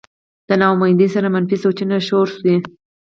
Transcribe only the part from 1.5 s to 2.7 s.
سوچونه شورو شي